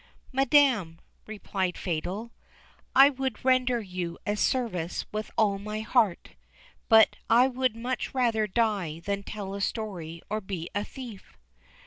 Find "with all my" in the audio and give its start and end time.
5.11-5.81